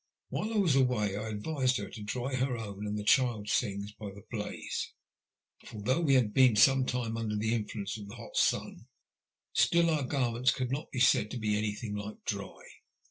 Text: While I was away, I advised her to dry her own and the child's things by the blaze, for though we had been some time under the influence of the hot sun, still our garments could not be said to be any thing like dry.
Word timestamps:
While 0.29 0.51
I 0.51 0.57
was 0.57 0.75
away, 0.75 1.15
I 1.15 1.29
advised 1.29 1.77
her 1.77 1.87
to 1.87 2.01
dry 2.01 2.33
her 2.33 2.57
own 2.57 2.87
and 2.87 2.97
the 2.97 3.03
child's 3.03 3.59
things 3.59 3.91
by 3.91 4.09
the 4.09 4.25
blaze, 4.31 4.93
for 5.63 5.79
though 5.79 6.01
we 6.01 6.15
had 6.15 6.33
been 6.33 6.55
some 6.55 6.87
time 6.87 7.17
under 7.17 7.35
the 7.35 7.53
influence 7.53 7.99
of 7.99 8.07
the 8.07 8.15
hot 8.15 8.35
sun, 8.35 8.87
still 9.53 9.91
our 9.91 10.01
garments 10.01 10.49
could 10.49 10.71
not 10.71 10.89
be 10.91 10.99
said 10.99 11.29
to 11.29 11.37
be 11.37 11.55
any 11.55 11.75
thing 11.75 11.93
like 11.93 12.25
dry. 12.25 12.63